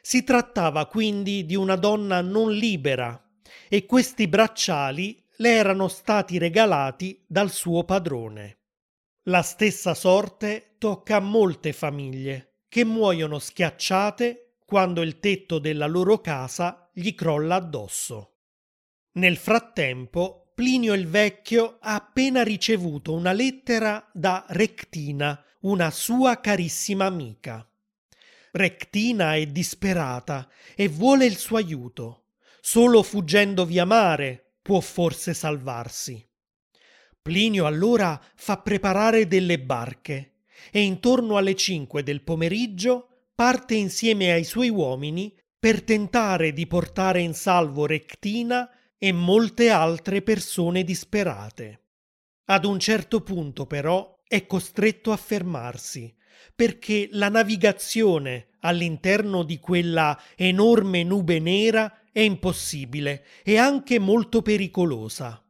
Si 0.00 0.24
trattava 0.24 0.86
quindi 0.86 1.44
di 1.44 1.54
una 1.54 1.76
donna 1.76 2.20
non 2.22 2.50
libera 2.50 3.23
e 3.68 3.86
questi 3.86 4.28
bracciali 4.28 5.22
le 5.36 5.50
erano 5.50 5.88
stati 5.88 6.38
regalati 6.38 7.22
dal 7.26 7.50
suo 7.50 7.84
padrone. 7.84 8.58
La 9.24 9.42
stessa 9.42 9.94
sorte 9.94 10.74
tocca 10.78 11.16
a 11.16 11.20
molte 11.20 11.72
famiglie 11.72 12.62
che 12.68 12.84
muoiono 12.84 13.38
schiacciate 13.38 14.56
quando 14.66 15.02
il 15.02 15.20
tetto 15.20 15.58
della 15.58 15.86
loro 15.86 16.20
casa 16.20 16.90
gli 16.92 17.14
crolla 17.14 17.56
addosso. 17.56 18.32
Nel 19.12 19.36
frattempo 19.36 20.52
Plinio 20.54 20.94
il 20.94 21.08
Vecchio 21.08 21.78
ha 21.80 21.94
appena 21.94 22.42
ricevuto 22.42 23.12
una 23.12 23.32
lettera 23.32 24.08
da 24.12 24.44
Rectina, 24.48 25.42
una 25.60 25.90
sua 25.90 26.38
carissima 26.38 27.06
amica. 27.06 27.68
Rectina 28.52 29.34
è 29.34 29.46
disperata 29.46 30.48
e 30.76 30.86
vuole 30.86 31.26
il 31.26 31.36
suo 31.36 31.56
aiuto. 31.56 32.23
Solo 32.66 33.02
fuggendo 33.02 33.66
via 33.66 33.84
mare 33.84 34.54
può 34.62 34.80
forse 34.80 35.34
salvarsi. 35.34 36.26
Plinio 37.20 37.66
allora 37.66 38.18
fa 38.36 38.56
preparare 38.56 39.26
delle 39.26 39.60
barche 39.60 40.36
e 40.72 40.80
intorno 40.80 41.36
alle 41.36 41.56
cinque 41.56 42.02
del 42.02 42.22
pomeriggio 42.22 43.26
parte 43.34 43.74
insieme 43.74 44.32
ai 44.32 44.44
suoi 44.44 44.70
uomini 44.70 45.38
per 45.58 45.82
tentare 45.82 46.54
di 46.54 46.66
portare 46.66 47.20
in 47.20 47.34
salvo 47.34 47.84
Rectina 47.84 48.66
e 48.96 49.12
molte 49.12 49.68
altre 49.68 50.22
persone 50.22 50.84
disperate. 50.84 51.82
Ad 52.46 52.64
un 52.64 52.78
certo 52.78 53.20
punto 53.20 53.66
però 53.66 54.22
è 54.26 54.46
costretto 54.46 55.12
a 55.12 55.18
fermarsi 55.18 56.16
perché 56.54 57.08
la 57.12 57.28
navigazione 57.28 58.56
all'interno 58.60 59.42
di 59.42 59.58
quella 59.58 60.18
enorme 60.34 61.02
nube 61.02 61.38
nera 61.40 61.98
è 62.14 62.20
impossibile 62.20 63.24
e 63.42 63.58
anche 63.58 63.98
molto 63.98 64.40
pericolosa. 64.40 65.44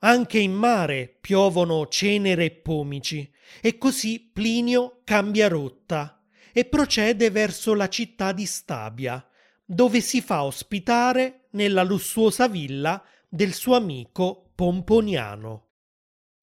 Anche 0.00 0.38
in 0.38 0.52
mare 0.52 1.16
piovono 1.18 1.88
cenere 1.88 2.44
e 2.44 2.50
pomici 2.50 3.32
e 3.62 3.78
così 3.78 4.30
Plinio 4.30 5.00
cambia 5.04 5.48
rotta 5.48 6.22
e 6.52 6.66
procede 6.66 7.30
verso 7.30 7.72
la 7.72 7.88
città 7.88 8.32
di 8.32 8.44
Stabia, 8.44 9.26
dove 9.64 10.02
si 10.02 10.20
fa 10.20 10.44
ospitare 10.44 11.46
nella 11.52 11.82
lussuosa 11.82 12.46
villa 12.46 13.02
del 13.26 13.54
suo 13.54 13.74
amico 13.74 14.52
Pomponiano. 14.54 15.68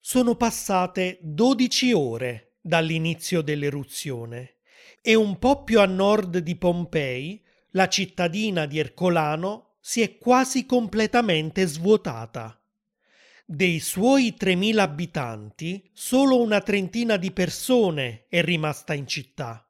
sono 0.00 0.34
passate 0.34 1.20
12 1.22 1.92
ore 1.92 2.56
dall'inizio 2.60 3.40
dell'eruzione 3.42 4.56
e 5.00 5.14
un 5.14 5.38
po' 5.38 5.62
più 5.62 5.78
a 5.78 5.86
nord 5.86 6.38
di 6.38 6.56
Pompei 6.56 7.40
la 7.72 7.88
cittadina 7.88 8.66
di 8.66 8.78
Ercolano 8.78 9.76
si 9.80 10.02
è 10.02 10.18
quasi 10.18 10.66
completamente 10.66 11.66
svuotata. 11.66 12.60
Dei 13.44 13.80
suoi 13.80 14.34
3.000 14.38 14.78
abitanti, 14.78 15.90
solo 15.92 16.40
una 16.40 16.60
trentina 16.60 17.16
di 17.16 17.32
persone 17.32 18.26
è 18.28 18.42
rimasta 18.42 18.92
in 18.94 19.06
città. 19.06 19.66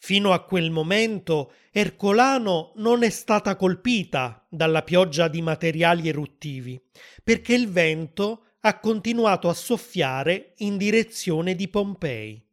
Fino 0.00 0.32
a 0.32 0.44
quel 0.44 0.70
momento 0.70 1.52
Ercolano 1.70 2.72
non 2.76 3.02
è 3.02 3.10
stata 3.10 3.56
colpita 3.56 4.46
dalla 4.48 4.82
pioggia 4.82 5.28
di 5.28 5.42
materiali 5.42 6.08
eruttivi, 6.08 6.80
perché 7.22 7.54
il 7.54 7.68
vento 7.68 8.44
ha 8.60 8.78
continuato 8.80 9.48
a 9.48 9.54
soffiare 9.54 10.54
in 10.58 10.76
direzione 10.76 11.54
di 11.54 11.68
Pompei. 11.68 12.44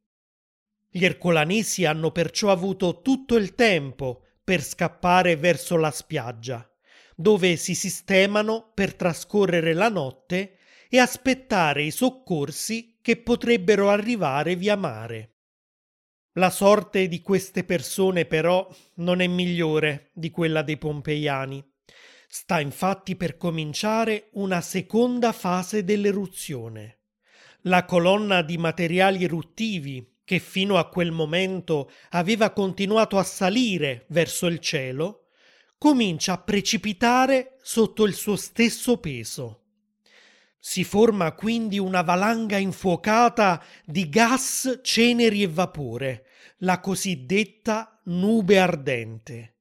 Gli 0.90 1.04
ercolanesi 1.04 1.86
hanno 1.86 2.12
perciò 2.12 2.52
avuto 2.52 3.02
tutto 3.02 3.36
il 3.36 3.56
tempo 3.56 4.25
per 4.46 4.64
scappare 4.64 5.36
verso 5.36 5.76
la 5.76 5.90
spiaggia, 5.90 6.70
dove 7.16 7.56
si 7.56 7.74
sistemano 7.74 8.72
per 8.76 8.94
trascorrere 8.94 9.74
la 9.74 9.90
notte 9.90 10.60
e 10.88 11.00
aspettare 11.00 11.82
i 11.82 11.90
soccorsi 11.90 13.00
che 13.02 13.18
potrebbero 13.18 13.90
arrivare 13.90 14.56
via 14.56 14.78
mare. 14.78 15.32
La 16.34 16.52
sorte 16.52 17.08
di 17.08 17.22
queste 17.22 17.64
persone 17.64 18.26
però 18.26 18.68
non 18.96 19.20
è 19.20 19.28
migliore 19.28 20.12
di 20.14 20.30
quella 20.30 20.62
dei 20.62 20.78
pompeiani. 20.78 21.66
Sta 22.28 22.60
infatti 22.60 23.16
per 23.16 23.38
cominciare 23.38 24.30
una 24.34 24.62
seconda 24.62 25.32
fase 25.32 25.84
dell'eruzione. 25.84 27.00
La 27.62 27.86
colonna 27.86 28.44
di 28.44 28.58
materiali 28.58 29.24
eruttivi 29.24 30.15
che 30.26 30.40
fino 30.40 30.78
a 30.78 30.90
quel 30.90 31.12
momento 31.12 31.92
aveva 32.10 32.50
continuato 32.50 33.18
a 33.18 33.24
salire 33.24 34.06
verso 34.10 34.48
il 34.48 34.60
cielo, 34.60 35.28
comincia 35.78 36.34
a 36.34 36.42
precipitare 36.42 37.58
sotto 37.62 38.06
il 38.06 38.16
suo 38.16 38.36
stesso 38.36 38.98
peso. 38.98 39.62
Si 40.60 40.84
forma 40.84 41.32
quindi 41.34 41.78
una 41.78 42.02
valanga 42.02 42.58
infuocata 42.58 43.64
di 43.86 44.10
gas, 44.10 44.80
ceneri 44.82 45.44
e 45.44 45.48
vapore, 45.48 46.26
la 46.60 46.80
cosiddetta 46.80 48.02
nube 48.06 48.58
ardente, 48.58 49.58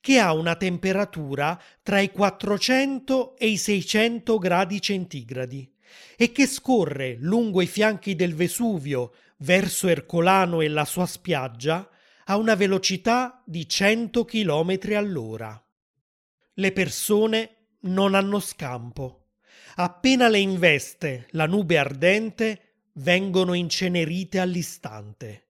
che 0.00 0.18
ha 0.18 0.32
una 0.32 0.56
temperatura 0.56 1.60
tra 1.82 2.00
i 2.00 2.10
400 2.10 3.36
e 3.36 3.48
i 3.48 3.58
600 3.58 4.38
gradi 4.38 4.80
centigradi 4.80 5.70
e 6.16 6.32
che 6.32 6.46
scorre 6.46 7.16
lungo 7.20 7.60
i 7.60 7.66
fianchi 7.66 8.14
del 8.14 8.34
Vesuvio 8.34 9.12
verso 9.38 9.88
Ercolano 9.88 10.60
e 10.60 10.68
la 10.68 10.84
sua 10.84 11.06
spiaggia 11.06 11.88
a 12.24 12.36
una 12.36 12.54
velocità 12.54 13.42
di 13.44 13.68
100 13.68 14.24
km 14.24 14.78
all'ora. 14.94 15.62
Le 16.54 16.72
persone 16.72 17.68
non 17.80 18.14
hanno 18.14 18.40
scampo. 18.40 19.28
Appena 19.76 20.28
le 20.28 20.38
investe 20.38 21.26
la 21.30 21.46
nube 21.46 21.78
ardente, 21.78 22.60
vengono 22.94 23.52
incenerite 23.52 24.38
all'istante. 24.38 25.48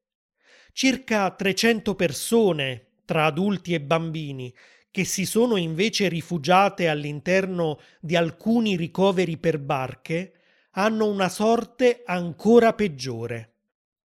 Circa 0.72 1.30
300 1.30 1.94
persone, 1.94 2.86
tra 3.04 3.26
adulti 3.26 3.72
e 3.72 3.80
bambini, 3.80 4.52
che 4.90 5.04
si 5.04 5.24
sono 5.24 5.56
invece 5.56 6.08
rifugiate 6.08 6.88
all'interno 6.88 7.78
di 8.00 8.16
alcuni 8.16 8.76
ricoveri 8.76 9.38
per 9.38 9.58
barche, 9.58 10.32
hanno 10.72 11.06
una 11.06 11.28
sorte 11.28 12.02
ancora 12.04 12.74
peggiore. 12.74 13.55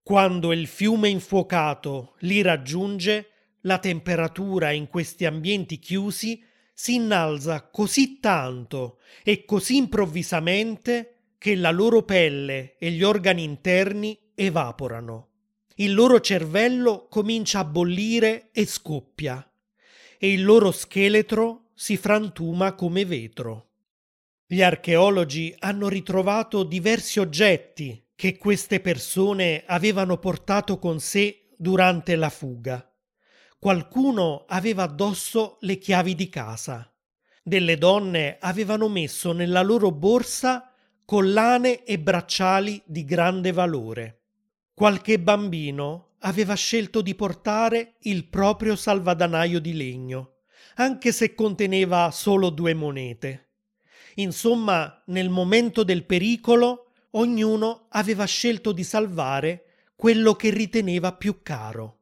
Quando 0.04 0.52
il 0.52 0.66
fiume 0.66 1.10
infuocato 1.10 2.16
li 2.20 2.42
raggiunge, 2.42 3.28
la 3.62 3.78
temperatura 3.78 4.72
in 4.72 4.88
questi 4.88 5.26
ambienti 5.26 5.78
chiusi 5.78 6.44
si 6.74 6.96
innalza 6.96 7.70
così 7.70 8.20
tanto 8.20 9.00
e 9.24 9.46
così 9.46 9.78
improvvisamente 9.78 11.34
che 11.38 11.56
la 11.56 11.70
loro 11.70 12.02
pelle 12.02 12.76
e 12.78 12.90
gli 12.90 13.04
organi 13.04 13.44
interni 13.44 14.18
evaporano. 14.34 15.28
Il 15.76 15.94
loro 15.94 16.20
cervello 16.20 17.08
comincia 17.08 17.60
a 17.60 17.66
bollire 17.66 18.50
e 18.52 18.66
scoppia 18.66 19.48
e 20.18 20.32
il 20.32 20.44
loro 20.44 20.72
scheletro 20.72 21.70
si 21.76 21.96
frantuma 21.96 22.74
come 22.74 23.06
vetro. 23.06 23.70
Gli 24.48 24.64
archeologi 24.64 25.56
hanno 25.60 25.88
ritrovato 25.88 26.64
diversi 26.64 27.20
oggetti 27.20 28.01
che 28.22 28.38
queste 28.38 28.82
persone 28.82 29.64
avevano 29.66 30.20
portato 30.20 30.78
con 30.78 31.00
sé 31.00 31.48
durante 31.58 32.16
la 32.16 32.30
fuga. 32.30 32.88
Qualcuno 33.58 34.46
aveva 34.48 34.84
addosso 34.84 35.58
le 35.62 35.80
chiavi 35.80 36.14
di 36.14 36.30
casa. 36.30 36.94
Delle 37.42 37.80
donne 37.80 38.38
avevano 38.40 38.90
messo 38.90 39.32
nella 39.32 39.64
loro 39.64 39.92
borsa 39.92 40.72
collane 41.04 41.84
e 41.84 41.98
bracciali 41.98 42.80
di 42.86 43.06
grande 43.06 43.52
valore. 43.52 44.26
Qualche 44.72 45.20
bambino 45.20 46.18
aveva 46.20 46.54
scelto 46.54 47.02
di 47.02 47.16
portare 47.16 47.96
il 48.02 48.28
proprio 48.28 48.76
salvadanaio 48.76 49.60
di 49.60 49.74
legno, 49.74 50.42
anche 50.76 51.12
se 51.12 51.34
conteneva 51.34 52.12
solo 52.12 52.52
due 52.52 52.76
monete. 52.76 53.54
Insomma, 54.18 55.02
nel 55.08 55.32
momento 55.32 55.82
del 55.82 56.06
pericolo, 56.06 56.81
ognuno 57.12 57.88
aveva 57.90 58.26
scelto 58.26 58.72
di 58.72 58.84
salvare 58.84 59.66
quello 59.96 60.34
che 60.34 60.50
riteneva 60.50 61.14
più 61.14 61.42
caro. 61.42 62.00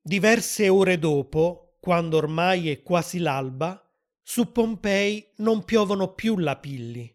Diverse 0.00 0.68
ore 0.68 0.98
dopo, 0.98 1.76
quando 1.80 2.16
ormai 2.16 2.70
è 2.70 2.82
quasi 2.82 3.18
l'alba, 3.18 3.78
su 4.22 4.52
Pompei 4.52 5.32
non 5.36 5.64
piovono 5.64 6.14
più 6.14 6.38
lapilli 6.38 7.12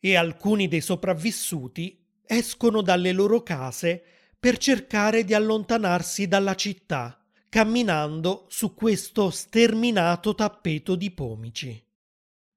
e 0.00 0.16
alcuni 0.16 0.68
dei 0.68 0.80
sopravvissuti 0.80 2.04
escono 2.26 2.82
dalle 2.82 3.12
loro 3.12 3.42
case 3.42 4.02
per 4.38 4.56
cercare 4.58 5.24
di 5.24 5.34
allontanarsi 5.34 6.28
dalla 6.28 6.54
città, 6.54 7.22
camminando 7.48 8.46
su 8.48 8.74
questo 8.74 9.30
sterminato 9.30 10.34
tappeto 10.34 10.94
di 10.94 11.10
pomici. 11.10 11.84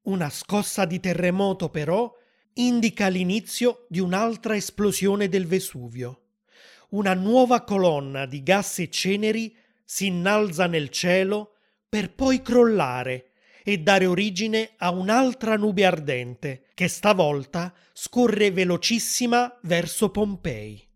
Una 0.04 0.30
scossa 0.30 0.86
di 0.86 1.00
terremoto 1.00 1.70
però 1.70 2.12
indica 2.54 3.08
l'inizio 3.08 3.86
di 3.90 4.00
un'altra 4.00 4.56
esplosione 4.56 5.30
del 5.30 5.48
Vesuvio. 5.48 6.22
Una 6.90 7.14
nuova 7.14 7.64
colonna 7.64 8.26
di 8.26 8.44
gas 8.44 8.80
e 8.80 8.90
ceneri 8.90 9.56
si 9.86 10.08
innalza 10.08 10.68
nel 10.68 10.90
cielo 10.90 11.56
per 11.88 12.14
poi 12.14 12.42
crollare 12.42 13.32
e 13.64 13.78
dare 13.80 14.06
origine 14.06 14.72
a 14.78 14.92
un'altra 14.92 15.56
nube 15.56 15.86
ardente 15.86 16.68
che 16.74 16.88
stavolta 16.88 17.74
scorre 17.94 18.52
velocissima 18.52 19.60
verso 19.64 20.10
Pompei. 20.10 20.88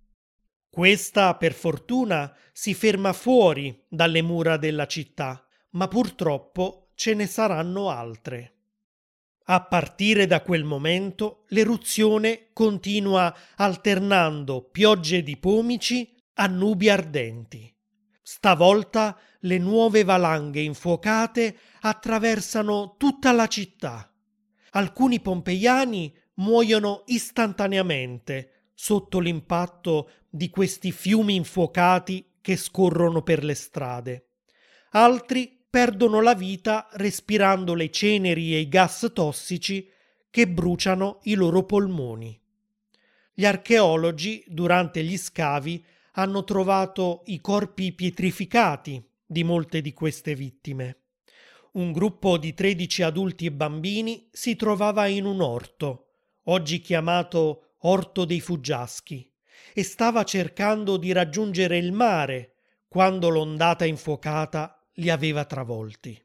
Questa, 0.70 1.36
per 1.36 1.54
fortuna, 1.54 2.36
si 2.52 2.74
ferma 2.74 3.14
fuori 3.14 3.86
dalle 3.88 4.22
mura 4.22 4.58
della 4.58 4.88
città, 4.88 5.46
ma 5.72 5.88
purtroppo 5.88 6.92
ce 6.96 7.14
ne 7.14 7.28
saranno 7.28 7.90
altre. 7.90 8.55
A 9.48 9.62
partire 9.62 10.26
da 10.26 10.42
quel 10.42 10.64
momento 10.64 11.44
l'eruzione 11.50 12.48
continua 12.52 13.36
alternando 13.58 14.64
piogge 14.64 15.22
di 15.22 15.38
pomici 15.38 16.16
a 16.36 16.48
nubi 16.48 16.90
ardenti. 16.90 17.72
Stavolta 18.24 19.16
le 19.42 19.60
nuove 19.60 20.04
valanghe 20.04 20.62
infuocate 20.62 21.58
attraversano 21.82 22.96
tutta 22.98 23.32
la 23.32 23.46
città. 23.46 24.12
Alcuni 24.72 25.20
pompeiani 25.20 26.12
muoiono 26.36 27.04
istantaneamente 27.06 28.72
sotto 28.74 29.20
l'impatto 29.20 30.10
di 30.28 30.50
questi 30.50 30.92
fiumi 30.92 31.36
infuocati 31.36 32.38
che 32.42 32.58
scorrono 32.58 33.22
per 33.22 33.44
le 33.44 33.54
strade. 33.54 34.30
Altri 34.92 35.55
perdono 35.76 36.22
la 36.22 36.36
vita 36.36 36.88
respirando 36.94 37.74
le 37.74 37.90
ceneri 37.90 38.56
e 38.56 38.60
i 38.60 38.70
gas 38.70 39.12
tossici 39.14 39.92
che 40.32 40.48
bruciano 40.48 41.20
i 41.24 41.34
loro 41.34 41.66
polmoni. 41.66 42.40
Gli 43.34 43.44
archeologi, 43.44 44.42
durante 44.48 45.04
gli 45.04 45.18
scavi, 45.18 45.84
hanno 46.14 46.46
trovato 46.46 47.24
i 47.26 47.42
corpi 47.42 47.92
pietrificati 47.92 49.06
di 49.26 49.44
molte 49.44 49.82
di 49.82 49.92
queste 49.92 50.34
vittime. 50.34 51.00
Un 51.74 51.92
gruppo 51.92 52.38
di 52.38 52.54
13 52.54 53.04
adulti 53.04 53.48
e 53.48 53.52
bambini 53.52 54.30
si 54.32 54.56
trovava 54.56 55.08
in 55.08 55.26
un 55.26 55.42
orto, 55.42 56.06
oggi 56.44 56.80
chiamato 56.80 57.74
Orto 57.80 58.24
dei 58.24 58.40
Fuggiaschi, 58.40 59.30
e 59.74 59.84
stava 59.84 60.24
cercando 60.24 60.96
di 60.96 61.12
raggiungere 61.12 61.78
il 61.78 61.92
mare 61.92 62.54
quando 62.88 63.28
l'ondata 63.28 63.84
infuocata 63.84 64.75
li 64.96 65.10
aveva 65.10 65.46
travolti. 65.46 66.20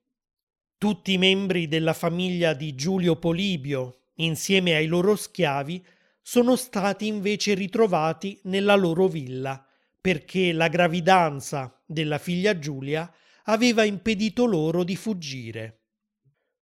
Tutti 0.76 1.12
i 1.12 1.18
membri 1.18 1.68
della 1.68 1.92
famiglia 1.92 2.54
di 2.54 2.74
Giulio 2.74 3.16
Polibio, 3.16 4.06
insieme 4.16 4.74
ai 4.74 4.86
loro 4.86 5.16
schiavi, 5.16 5.84
sono 6.22 6.56
stati 6.56 7.06
invece 7.06 7.54
ritrovati 7.54 8.38
nella 8.44 8.76
loro 8.76 9.06
villa, 9.08 9.64
perché 10.00 10.52
la 10.52 10.68
gravidanza 10.68 11.82
della 11.84 12.18
figlia 12.18 12.58
Giulia 12.58 13.12
aveva 13.44 13.84
impedito 13.84 14.46
loro 14.46 14.84
di 14.84 14.96
fuggire. 14.96 15.80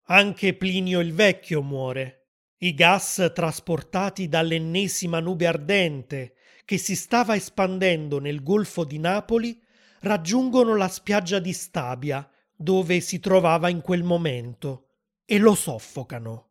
Anche 0.05 0.55
Plinio 0.55 0.99
il 0.99 1.13
Vecchio 1.13 1.61
muore. 1.61 2.17
I 2.57 2.73
gas 2.73 3.31
trasportati 3.33 4.27
dall'ennesima 4.27 5.19
nube 5.19 5.47
ardente 5.47 6.35
che 6.65 6.77
si 6.77 6.95
stava 6.95 7.35
espandendo 7.35 8.19
nel 8.19 8.43
golfo 8.43 8.83
di 8.83 8.99
Napoli 8.99 9.60
raggiungono 10.01 10.75
la 10.75 10.87
spiaggia 10.87 11.39
di 11.39 11.53
Stabia, 11.53 12.29
dove 12.55 12.99
si 12.99 13.19
trovava 13.19 13.69
in 13.69 13.81
quel 13.81 14.03
momento, 14.03 14.87
e 15.25 15.37
lo 15.37 15.55
soffocano. 15.55 16.49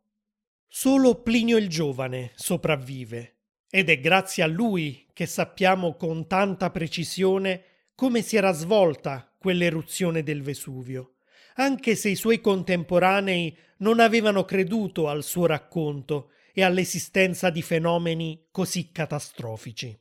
Solo 0.67 1.21
Plinio 1.21 1.57
il 1.57 1.67
Giovane 1.67 2.31
sopravvive, 2.35 3.37
ed 3.69 3.89
è 3.89 3.99
grazie 3.99 4.43
a 4.43 4.47
lui 4.47 5.07
che 5.13 5.25
sappiamo 5.25 5.95
con 5.95 6.27
tanta 6.27 6.69
precisione 6.71 7.63
come 7.95 8.21
si 8.21 8.35
era 8.35 8.51
svolta 8.51 9.33
quell'eruzione 9.37 10.23
del 10.23 10.41
Vesuvio, 10.41 11.15
anche 11.55 11.95
se 11.95 12.09
i 12.09 12.15
suoi 12.15 12.41
contemporanei 12.41 13.55
non 13.77 13.99
avevano 13.99 14.45
creduto 14.45 15.07
al 15.07 15.23
suo 15.23 15.45
racconto 15.45 16.31
e 16.53 16.63
all'esistenza 16.63 17.49
di 17.49 17.61
fenomeni 17.61 18.47
così 18.51 18.91
catastrofici. 18.91 19.97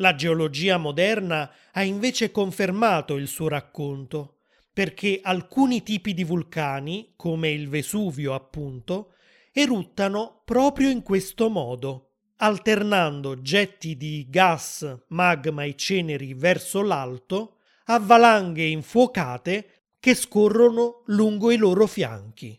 La 0.00 0.14
geologia 0.14 0.76
moderna 0.76 1.50
ha 1.72 1.82
invece 1.82 2.30
confermato 2.30 3.16
il 3.16 3.26
suo 3.26 3.48
racconto, 3.48 4.38
perché 4.72 5.18
alcuni 5.20 5.82
tipi 5.82 6.14
di 6.14 6.22
vulcani, 6.22 7.14
come 7.16 7.50
il 7.50 7.68
Vesuvio 7.68 8.32
appunto, 8.32 9.14
eruttano 9.52 10.42
proprio 10.44 10.88
in 10.88 11.02
questo 11.02 11.48
modo, 11.50 12.12
alternando 12.36 13.42
getti 13.42 13.96
di 13.96 14.26
gas, 14.30 15.04
magma 15.08 15.64
e 15.64 15.74
ceneri 15.74 16.32
verso 16.32 16.80
l'alto 16.82 17.56
a 17.86 17.98
valanghe 17.98 18.64
infuocate 18.66 19.86
che 19.98 20.14
scorrono 20.14 21.02
lungo 21.06 21.50
i 21.50 21.56
loro 21.56 21.88
fianchi. 21.88 22.56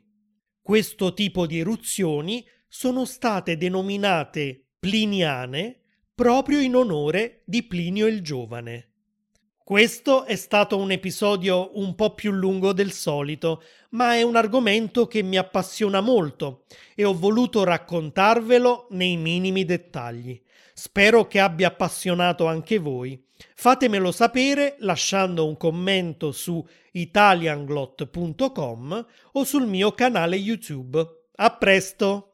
Questo 0.62 1.14
tipo 1.14 1.46
di 1.48 1.60
eruzioni 1.60 2.46
sono 2.68 3.06
state 3.06 3.56
denominate 3.56 4.72
pliniane 4.78 5.79
proprio 6.20 6.60
in 6.60 6.76
onore 6.76 7.44
di 7.46 7.64
Plinio 7.64 8.06
il 8.06 8.22
Giovane. 8.22 8.88
Questo 9.64 10.26
è 10.26 10.36
stato 10.36 10.78
un 10.78 10.92
episodio 10.92 11.80
un 11.80 11.96
po' 11.96 12.14
più 12.14 12.32
lungo 12.32 12.74
del 12.74 12.92
solito, 12.92 13.64
ma 13.92 14.16
è 14.16 14.22
un 14.22 14.36
argomento 14.36 15.08
che 15.08 15.24
mi 15.24 15.38
appassiona 15.38 16.02
molto 16.02 16.66
e 16.94 17.06
ho 17.06 17.18
voluto 17.18 17.64
raccontarvelo 17.64 18.88
nei 18.90 19.16
minimi 19.16 19.64
dettagli. 19.64 20.38
Spero 20.74 21.26
che 21.26 21.40
abbia 21.40 21.70
appassionato 21.70 22.48
anche 22.48 22.80
voi. 22.80 23.26
Fatemelo 23.56 24.12
sapere 24.12 24.76
lasciando 24.80 25.48
un 25.48 25.56
commento 25.56 26.34
su 26.34 26.62
italianglot.com 26.92 29.06
o 29.32 29.44
sul 29.46 29.68
mio 29.68 29.94
canale 29.94 30.36
YouTube. 30.36 31.02
A 31.36 31.50
presto! 31.52 32.29